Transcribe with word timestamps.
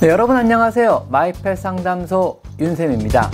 네, 0.00 0.08
여러분 0.08 0.34
안녕하세요. 0.34 1.08
마이펫 1.10 1.58
상담소 1.58 2.40
윤쌤입니다. 2.58 3.30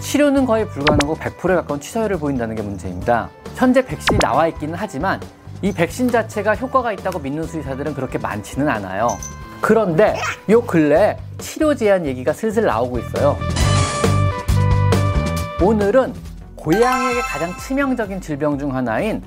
치료는 0.00 0.46
거의 0.46 0.64
불가능하고 0.68 1.16
100%에 1.16 1.56
가까운 1.56 1.80
취사율을 1.80 2.20
보인다는 2.20 2.54
게 2.54 2.62
문제입니다. 2.62 3.28
현재 3.56 3.84
백신이 3.84 4.20
나와 4.20 4.46
있기는 4.46 4.76
하지만 4.78 5.20
이 5.60 5.72
백신 5.72 6.08
자체가 6.08 6.54
효과가 6.54 6.92
있다고 6.92 7.18
믿는 7.18 7.42
수의사들은 7.42 7.94
그렇게 7.94 8.16
많지는 8.16 8.68
않아요. 8.68 9.08
그런데 9.60 10.14
요 10.50 10.62
근래 10.62 11.16
치료 11.38 11.74
제한 11.74 12.06
얘기가 12.06 12.32
슬슬 12.32 12.66
나오고 12.66 13.00
있어요. 13.00 13.36
오늘은 15.60 16.14
고양이에게 16.54 17.22
가장 17.22 17.56
치명적인 17.56 18.20
질병 18.20 18.56
중 18.56 18.76
하나인 18.76 19.20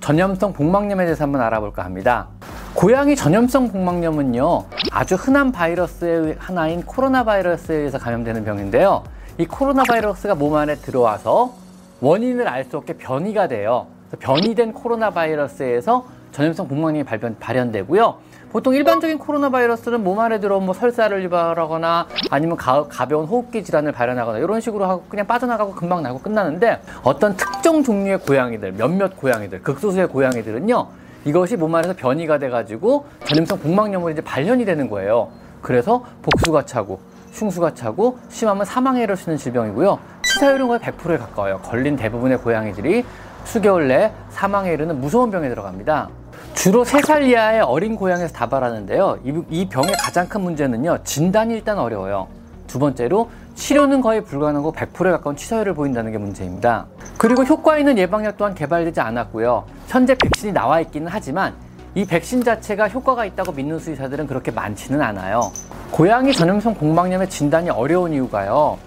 전염성 0.00 0.52
복막염에 0.52 1.06
대해서 1.06 1.24
한번 1.24 1.40
알아볼까 1.40 1.82
합니다. 1.82 2.28
고양이 2.74 3.14
전염성 3.14 3.70
복막염은요, 3.70 4.64
아주 4.90 5.14
흔한 5.14 5.52
바이러스의 5.52 6.36
하나인 6.38 6.82
코로나 6.82 7.22
바이러스에 7.22 7.76
의해서 7.76 7.98
감염되는 7.98 8.44
병인데요. 8.44 9.04
이 9.38 9.46
코로나 9.46 9.82
바이러스가 9.84 10.34
몸 10.34 10.54
안에 10.56 10.76
들어와서 10.76 11.52
원인을 12.00 12.48
알 12.48 12.64
수 12.64 12.78
없게 12.78 12.94
변이가 12.94 13.48
돼요. 13.48 13.86
변이된 14.18 14.72
코로나 14.72 15.10
바이러스에서 15.10 16.06
전염성 16.32 16.68
복막염이 16.68 17.04
발현되고요. 17.38 18.16
보통 18.50 18.74
일반적인 18.74 19.18
코로나 19.18 19.48
바이러스는 19.50 20.02
몸 20.02 20.18
안에 20.20 20.40
들어온 20.40 20.64
뭐 20.64 20.74
설사를 20.74 21.22
유발하거나 21.22 22.06
아니면 22.30 22.56
가, 22.56 22.86
가벼운 22.88 23.26
호흡기 23.26 23.64
질환을 23.64 23.92
발현하거나 23.92 24.38
이런 24.38 24.60
식으로 24.60 24.84
하고 24.86 25.04
그냥 25.08 25.26
빠져나가고 25.26 25.72
금방 25.72 26.02
나고 26.02 26.18
끝나는데 26.18 26.80
어떤 27.02 27.36
특정 27.36 27.82
종류의 27.82 28.18
고양이들, 28.18 28.72
몇몇 28.72 29.16
고양이들, 29.16 29.62
극소수의 29.62 30.08
고양이들은요. 30.08 31.01
이것이 31.24 31.56
몸 31.56 31.74
안에서 31.74 31.94
변이가 31.94 32.38
돼가지고 32.38 33.06
전염성 33.24 33.60
복막염으로 33.60 34.10
이제 34.10 34.20
발현이 34.20 34.64
되는 34.64 34.90
거예요. 34.90 35.28
그래서 35.60 36.04
복수가 36.22 36.64
차고 36.66 37.00
흉수가 37.32 37.74
차고 37.74 38.18
심하면 38.28 38.64
사망에 38.64 39.02
이를 39.02 39.16
수 39.16 39.30
있는 39.30 39.38
질병이고요. 39.38 39.98
치사율은 40.22 40.68
거의 40.68 40.80
100%에 40.80 41.18
가까워요. 41.18 41.58
걸린 41.62 41.96
대부분의 41.96 42.38
고양이들이 42.38 43.04
수개월 43.44 43.88
내에 43.88 44.12
사망에 44.30 44.72
이르는 44.72 45.00
무서운 45.00 45.30
병에 45.30 45.48
들어갑니다. 45.48 46.08
주로 46.54 46.84
3살 46.84 47.26
이하의 47.28 47.62
어린 47.62 47.96
고양이에서 47.96 48.32
다발하는데요. 48.34 49.20
이, 49.24 49.68
병의 49.68 49.94
가장 49.98 50.28
큰 50.28 50.42
문제는요. 50.42 50.98
진단이 51.04 51.54
일단 51.54 51.78
어려워요. 51.78 52.28
두 52.66 52.78
번째로 52.78 53.30
치료는 53.54 54.00
거의 54.00 54.22
불가능하고 54.24 54.72
100%에 54.72 55.10
가까운 55.10 55.36
치사율을 55.36 55.74
보인다는 55.74 56.12
게 56.12 56.18
문제입니다. 56.18 56.86
그리고 57.18 57.44
효과 57.44 57.78
있는 57.78 57.98
예방약 57.98 58.36
또한 58.36 58.54
개발되지 58.54 59.00
않았고요. 59.00 59.64
현재 59.88 60.14
백신이 60.14 60.52
나와 60.52 60.80
있기는 60.80 61.08
하지만 61.10 61.54
이 61.94 62.06
백신 62.06 62.42
자체가 62.42 62.88
효과가 62.88 63.26
있다고 63.26 63.52
믿는 63.52 63.78
수의사들은 63.78 64.26
그렇게 64.26 64.50
많지는 64.50 65.00
않아요. 65.02 65.52
고양이 65.90 66.32
전염성 66.32 66.74
공막염의 66.74 67.28
진단이 67.28 67.68
어려운 67.70 68.14
이유가요. 68.14 68.78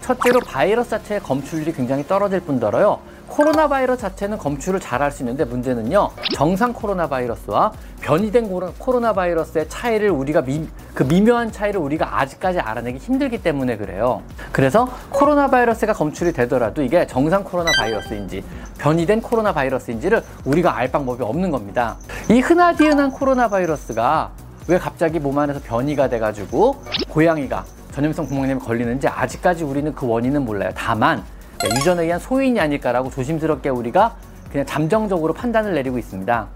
첫째로 0.00 0.40
바이러스 0.40 0.90
자체의 0.90 1.20
검출률이 1.20 1.72
굉장히 1.72 2.06
떨어질 2.06 2.40
뿐더러요. 2.40 2.98
코로나 3.28 3.68
바이러스 3.68 4.02
자체는 4.02 4.38
검출을 4.38 4.80
잘 4.80 5.00
할 5.02 5.10
수 5.10 5.22
있는데 5.22 5.44
문제는요 5.44 6.10
정상 6.34 6.72
코로나 6.72 7.08
바이러스와 7.08 7.72
변이된 8.00 8.48
코로나 8.78 9.12
바이러스의 9.12 9.68
차이를 9.68 10.10
우리가 10.10 10.42
미, 10.42 10.66
그 10.94 11.02
미묘한 11.02 11.50
차이를 11.52 11.80
우리가 11.80 12.20
아직까지 12.20 12.60
알아내기 12.60 12.98
힘들기 12.98 13.42
때문에 13.42 13.76
그래요. 13.76 14.22
그래서 14.52 14.88
코로나 15.10 15.48
바이러스가 15.48 15.92
검출이 15.92 16.32
되더라도 16.32 16.82
이게 16.82 17.06
정상 17.06 17.42
코로나 17.44 17.70
바이러스인지 17.78 18.44
변이된 18.78 19.20
코로나 19.20 19.52
바이러스인지를 19.52 20.22
우리가 20.44 20.76
알 20.76 20.90
방법이 20.90 21.22
없는 21.22 21.50
겁니다. 21.50 21.96
이 22.30 22.40
흔하디흔한 22.40 23.10
코로나 23.10 23.48
바이러스가 23.48 24.30
왜 24.68 24.78
갑자기 24.78 25.18
몸 25.18 25.38
안에서 25.38 25.60
변이가 25.64 26.08
돼가지고 26.08 26.82
고양이가 27.08 27.64
전염성 27.92 28.26
구멍염에 28.26 28.58
걸리는지 28.60 29.06
아직까지 29.08 29.64
우리는 29.64 29.94
그 29.94 30.06
원인은 30.06 30.44
몰라요. 30.44 30.70
다만 30.74 31.22
그러니까 31.64 31.80
유전에 31.80 32.02
의한 32.04 32.20
소인이 32.20 32.60
아닐까라고 32.60 33.10
조심스럽게 33.10 33.70
우리가 33.70 34.14
그냥 34.50 34.66
잠정적으로 34.66 35.32
판단을 35.32 35.74
내리고 35.74 35.98
있습니다. 35.98 36.46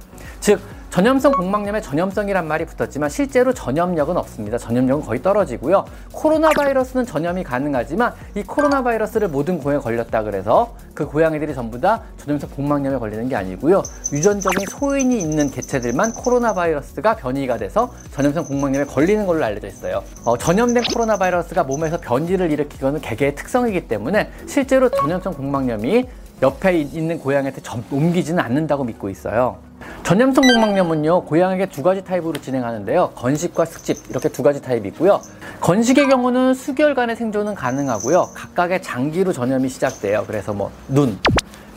즉 0.40 0.60
전염성 0.90 1.32
복막염에 1.32 1.80
전염성이란 1.80 2.48
말이 2.48 2.64
붙었지만 2.64 3.10
실제로 3.10 3.52
전염력은 3.52 4.16
없습니다. 4.16 4.56
전염력은 4.56 5.04
거의 5.04 5.22
떨어지고요. 5.22 5.84
코로나 6.12 6.48
바이러스는 6.50 7.04
전염이 7.04 7.44
가능하지만 7.44 8.14
이 8.34 8.42
코로나 8.42 8.82
바이러스를 8.82 9.28
모든 9.28 9.58
고양이에 9.58 9.82
걸렸다 9.82 10.22
그래서 10.22 10.74
그 10.94 11.06
고양이들이 11.06 11.54
전부 11.54 11.80
다 11.80 12.02
전염성 12.16 12.50
복막염에 12.50 12.96
걸리는 12.96 13.28
게 13.28 13.36
아니고요. 13.36 13.82
유전적인 14.12 14.66
소인이 14.68 15.18
있는 15.18 15.50
개체들만 15.50 16.14
코로나 16.14 16.54
바이러스가 16.54 17.16
변이가 17.16 17.58
돼서 17.58 17.92
전염성 18.12 18.46
복막염에 18.46 18.84
걸리는 18.86 19.26
걸로 19.26 19.44
알려져 19.44 19.68
있어요. 19.68 20.02
어, 20.24 20.36
전염된 20.38 20.84
코로나 20.92 21.18
바이러스가 21.18 21.64
몸에서 21.64 22.00
변이를 22.00 22.50
일으키고는 22.50 23.00
개개의 23.02 23.34
특성이기 23.34 23.88
때문에 23.88 24.30
실제로 24.46 24.88
전염성 24.88 25.34
복막염이 25.34 26.08
옆에 26.42 26.80
있는 26.80 27.18
고양이한테 27.18 27.60
옮기지는 27.90 28.42
않는다고 28.42 28.84
믿고 28.84 29.10
있어요. 29.10 29.67
전염성 30.08 30.42
복막염은요 30.42 31.24
고양이에게 31.24 31.66
두 31.66 31.82
가지 31.82 32.02
타입으로 32.02 32.40
진행하는데요. 32.40 33.10
건식과 33.10 33.66
습집 33.66 34.08
이렇게 34.08 34.30
두 34.30 34.42
가지 34.42 34.62
타입이 34.62 34.88
있고요. 34.88 35.20
건식의 35.60 36.08
경우는 36.08 36.54
수개월간의 36.54 37.14
생존은 37.14 37.54
가능하고요. 37.54 38.30
각각의 38.32 38.80
장기로 38.80 39.34
전염이 39.34 39.68
시작돼요. 39.68 40.24
그래서 40.26 40.54
뭐 40.54 40.70
눈, 40.88 41.18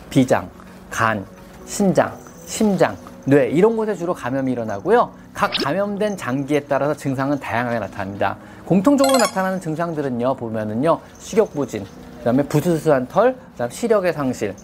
비장, 0.08 0.48
간, 0.88 1.26
신장, 1.66 2.16
심장, 2.46 2.96
뇌 3.26 3.50
이런 3.50 3.76
곳에 3.76 3.94
주로 3.94 4.14
감염이 4.14 4.50
일어나고요. 4.50 5.12
각 5.34 5.50
감염된 5.62 6.16
장기에 6.16 6.60
따라서 6.60 6.94
증상은 6.94 7.38
다양하게 7.38 7.80
나타납니다. 7.80 8.38
공통적으로 8.64 9.18
나타나는 9.18 9.60
증상들은요 9.60 10.36
보면은요 10.36 11.00
식욕 11.18 11.52
부진 11.52 11.84
그다음에 12.20 12.44
부스스한 12.44 13.08
털, 13.08 13.36
그다음 13.52 13.68
시력의 13.68 14.14
상실, 14.14 14.54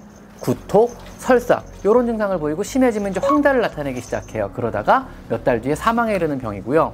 구토, 0.41 0.89
설사 1.19 1.63
이런 1.85 2.07
증상을 2.07 2.39
보이고 2.39 2.63
심해지면 2.63 3.11
이제 3.11 3.21
황달을 3.23 3.61
나타내기 3.61 4.01
시작해요. 4.01 4.51
그러다가 4.55 5.07
몇 5.29 5.45
달 5.45 5.61
뒤에 5.61 5.75
사망에 5.75 6.15
이르는 6.15 6.39
병이고요. 6.39 6.93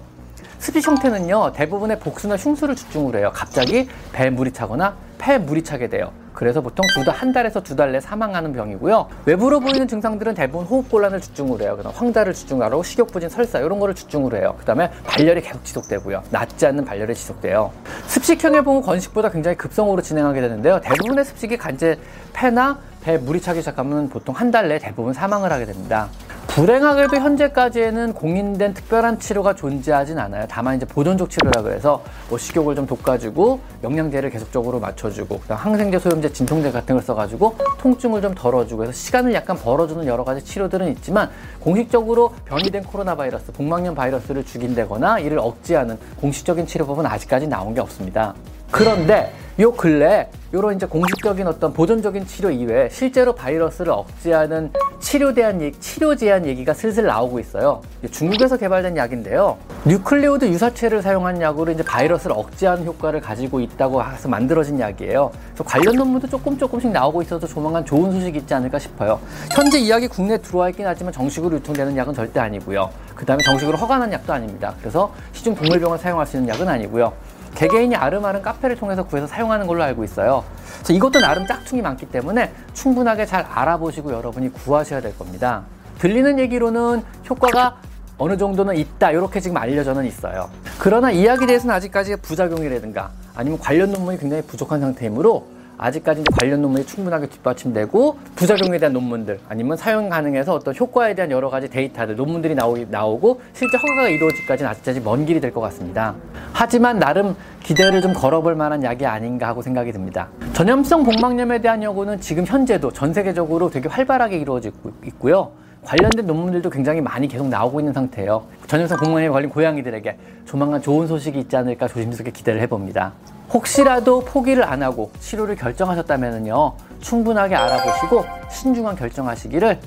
습식 0.58 0.86
형태는요 0.86 1.52
대부분의 1.52 1.98
복수나 2.00 2.36
흉수를 2.36 2.74
주중으로 2.74 3.18
해요. 3.18 3.30
갑자기 3.34 3.88
배에 4.12 4.30
물이 4.30 4.52
차거나 4.52 4.94
폐에 5.18 5.38
물이 5.38 5.62
차게 5.64 5.88
돼요. 5.88 6.12
그래서 6.34 6.60
보통 6.60 6.84
두 6.92 7.04
달, 7.04 7.14
한 7.14 7.32
달에서 7.32 7.62
두 7.62 7.76
달 7.76 7.92
내 7.92 8.00
사망하는 8.00 8.52
병이고요. 8.52 9.08
외부로 9.24 9.60
보이는 9.60 9.86
증상들은 9.86 10.34
대부분 10.34 10.66
호흡곤란을 10.66 11.20
주중으로 11.20 11.62
해요. 11.62 11.76
그다음 11.76 11.94
황달을 11.94 12.34
주중으로 12.34 12.64
하고 12.66 12.82
식욕부진, 12.82 13.28
설사 13.28 13.60
이런 13.60 13.78
거를 13.78 13.94
주중으로 13.94 14.36
해요. 14.36 14.56
그다음에 14.58 14.90
발열이 15.06 15.42
계속 15.42 15.64
지속되고요. 15.64 16.24
낫지 16.30 16.66
않는 16.66 16.84
발열이 16.84 17.14
지속돼요. 17.14 17.70
습식형의 18.08 18.64
경우 18.64 18.82
건식보다 18.82 19.30
굉장히 19.30 19.56
급성으로 19.56 20.02
진행하게 20.02 20.40
되는데요. 20.40 20.80
대부분의 20.80 21.24
습식이 21.24 21.56
간제 21.56 21.98
폐나 22.32 22.78
배에 23.04 23.18
물이 23.18 23.40
차기 23.42 23.60
시작하면 23.60 24.08
보통 24.08 24.34
한 24.34 24.50
달 24.50 24.68
내에 24.68 24.78
대부분 24.78 25.12
사망을 25.12 25.52
하게 25.52 25.64
됩니다. 25.66 26.08
불행하게도 26.46 27.16
현재까지는 27.16 28.12
공인된 28.12 28.74
특별한 28.74 29.18
치료가 29.18 29.54
존재하진 29.56 30.18
않아요. 30.20 30.46
다만 30.48 30.76
이제 30.76 30.86
보존적 30.86 31.28
치료라 31.28 31.62
그래서 31.62 32.04
뭐 32.28 32.38
식욕을 32.38 32.76
좀 32.76 32.86
돋궈주고 32.86 33.58
영양제를 33.82 34.30
계속적으로 34.30 34.78
맞춰주고 34.78 35.40
그다음 35.40 35.58
항생제, 35.58 35.98
소염제, 35.98 36.32
진통제 36.32 36.70
같은 36.70 36.94
걸 36.94 37.02
써가지고 37.02 37.56
통증을 37.78 38.22
좀 38.22 38.34
덜어주고 38.34 38.84
해서 38.84 38.92
시간을 38.92 39.34
약간 39.34 39.56
벌어주는 39.56 40.06
여러 40.06 40.22
가지 40.22 40.44
치료들은 40.44 40.88
있지만 40.92 41.28
공식적으로 41.58 42.32
변이된 42.44 42.84
코로나 42.84 43.16
바이러스, 43.16 43.50
복막염 43.50 43.96
바이러스를 43.96 44.44
죽인다거나 44.44 45.18
이를 45.18 45.40
억제하는 45.40 45.98
공식적인 46.20 46.66
치료법은 46.68 47.04
아직까지 47.06 47.48
나온 47.48 47.74
게 47.74 47.80
없습니다. 47.80 48.34
그런데 48.70 49.32
요 49.60 49.70
근래 49.72 50.28
요런 50.52 50.74
이제 50.74 50.86
공식적인 50.86 51.46
어떤 51.46 51.72
보존적인 51.72 52.26
치료 52.26 52.50
이외에 52.50 52.88
실제로 52.90 53.32
바이러스를 53.32 53.92
억제하는 53.92 54.72
치료 54.98 55.32
대한 55.32 55.60
얘기, 55.60 55.78
치료 55.78 56.16
제한 56.16 56.44
얘기가 56.44 56.74
슬슬 56.74 57.04
나오고 57.04 57.38
있어요. 57.38 57.80
중국에서 58.10 58.56
개발된 58.56 58.96
약인데요. 58.96 59.56
뉴클레오드 59.84 60.46
유사체를 60.46 61.02
사용한 61.02 61.40
약으로 61.40 61.70
이제 61.70 61.84
바이러스를 61.84 62.34
억제하는 62.36 62.84
효과를 62.84 63.20
가지고 63.20 63.60
있다고 63.60 64.02
해서 64.02 64.28
만들어진 64.28 64.80
약이에요. 64.80 65.30
관련 65.64 65.96
논문도 65.96 66.26
조금 66.28 66.58
조금씩 66.58 66.90
나오고 66.90 67.22
있어서 67.22 67.46
조만간 67.46 67.84
좋은 67.84 68.10
소식이 68.10 68.38
있지 68.38 68.54
않을까 68.54 68.80
싶어요. 68.80 69.20
현재 69.54 69.78
이 69.78 69.88
약이 69.88 70.08
국내에 70.08 70.38
들어와 70.38 70.70
있긴 70.70 70.86
하지만 70.86 71.12
정식으로 71.12 71.56
유통되는 71.58 71.96
약은 71.96 72.12
절대 72.12 72.40
아니고요. 72.40 72.90
그 73.14 73.24
다음에 73.24 73.40
정식으로 73.44 73.76
허가난 73.76 74.12
약도 74.12 74.32
아닙니다. 74.32 74.74
그래서 74.80 75.12
시중 75.32 75.54
동물병원 75.54 75.98
사용할 75.98 76.26
수 76.26 76.38
있는 76.38 76.48
약은 76.54 76.66
아니고요. 76.66 77.12
개개인이 77.54 77.94
아름아름 77.94 78.42
카페를 78.42 78.76
통해서 78.76 79.04
구해서 79.04 79.26
사용하는 79.26 79.66
걸로 79.66 79.82
알고 79.82 80.04
있어요. 80.04 80.44
그래서 80.78 80.92
이것도 80.92 81.20
나름 81.20 81.46
짝퉁이 81.46 81.82
많기 81.82 82.06
때문에 82.06 82.52
충분하게 82.72 83.26
잘 83.26 83.46
알아보시고 83.48 84.12
여러분이 84.12 84.52
구하셔야 84.52 85.00
될 85.00 85.16
겁니다. 85.16 85.62
들리는 85.98 86.38
얘기로는 86.38 87.02
효과가 87.28 87.76
어느 88.18 88.36
정도는 88.36 88.76
있다 88.76 89.10
이렇게 89.10 89.40
지금 89.40 89.56
알려져는 89.56 90.04
있어요. 90.04 90.50
그러나 90.78 91.10
이야기에 91.10 91.46
대해서는 91.46 91.74
아직까지 91.74 92.16
부작용이라든가 92.16 93.10
아니면 93.34 93.58
관련 93.58 93.90
논문이 93.90 94.18
굉장히 94.18 94.42
부족한 94.42 94.80
상태이므로 94.80 95.53
아직까지 95.76 96.20
이제 96.22 96.30
관련 96.40 96.62
논문이 96.62 96.86
충분하게 96.86 97.26
뒷받침되고 97.28 98.18
부작용에 98.36 98.78
대한 98.78 98.92
논문들 98.92 99.40
아니면 99.48 99.76
사용 99.76 100.08
가능해서 100.08 100.54
어떤 100.54 100.74
효과에 100.74 101.14
대한 101.14 101.30
여러 101.30 101.50
가지 101.50 101.68
데이터들 101.68 102.16
논문들이 102.16 102.54
나오기, 102.54 102.86
나오고 102.90 103.40
실제 103.52 103.76
허가가 103.76 104.08
이루어지기까지는 104.08 104.70
아직까지 104.70 105.00
먼 105.00 105.26
길이 105.26 105.40
될 105.40 105.52
것 105.52 105.60
같습니다. 105.60 106.14
하지만 106.52 106.98
나름 106.98 107.36
기대를 107.62 108.02
좀 108.02 108.12
걸어볼 108.12 108.54
만한 108.54 108.82
약이 108.82 109.06
아닌가 109.06 109.46
하고 109.48 109.62
생각이 109.62 109.92
듭니다. 109.92 110.28
전염성 110.52 111.04
복막염에 111.04 111.60
대한 111.60 111.82
연구는 111.82 112.20
지금 112.20 112.44
현재도 112.44 112.92
전 112.92 113.12
세계적으로 113.12 113.70
되게 113.70 113.88
활발하게 113.88 114.38
이루어지고 114.38 114.92
있고요. 115.06 115.52
관련된 115.84 116.26
논문들도 116.26 116.70
굉장히 116.70 117.00
많이 117.00 117.28
계속 117.28 117.46
나오고 117.48 117.78
있는 117.80 117.92
상태예요. 117.92 118.46
전염성 118.66 118.98
복막염에 118.98 119.28
걸린 119.28 119.50
고양이들에게 119.50 120.16
조만간 120.46 120.80
좋은 120.80 121.06
소식이 121.06 121.38
있지 121.40 121.56
않을까 121.56 121.88
조심스럽게 121.88 122.30
기대를 122.30 122.60
해봅니다. 122.62 123.12
혹시라도 123.54 124.20
포기를 124.20 124.64
안 124.64 124.82
하고 124.82 125.10
치료를 125.20 125.54
결정하셨다면요 125.54 126.74
충분하게 127.00 127.54
알아보시고 127.54 128.24
신중한 128.50 128.96
결정하시기를 128.96 129.78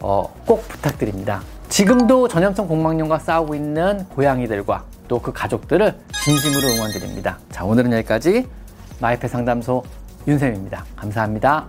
어, 0.00 0.28
꼭 0.46 0.68
부탁드립니다. 0.68 1.40
지금도 1.70 2.28
전염성 2.28 2.68
복막염과 2.68 3.18
싸우고 3.18 3.54
있는 3.54 4.04
고양이들과 4.10 4.84
또 5.08 5.18
그 5.18 5.32
가족들을 5.32 5.94
진심으로 6.24 6.68
응원드립니다. 6.74 7.38
자 7.50 7.64
오늘은 7.64 7.92
여기까지 7.92 8.46
마이페 9.00 9.28
상담소 9.28 9.82
윤쌤입니다. 10.26 10.84
감사합니다. 10.96 11.66